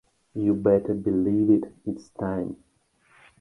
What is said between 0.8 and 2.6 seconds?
believe it, it's time.